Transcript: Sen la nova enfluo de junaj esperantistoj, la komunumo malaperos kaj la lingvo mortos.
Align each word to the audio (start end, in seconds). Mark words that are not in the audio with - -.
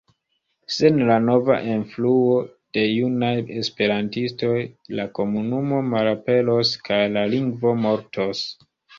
Sen 0.75 0.95
la 1.07 1.15
nova 1.23 1.55
enfluo 1.73 2.37
de 2.77 2.85
junaj 2.85 3.33
esperantistoj, 3.59 4.55
la 4.99 5.05
komunumo 5.19 5.81
malaperos 5.89 6.71
kaj 6.89 6.99
la 7.19 7.27
lingvo 7.35 7.75
mortos. 7.83 8.43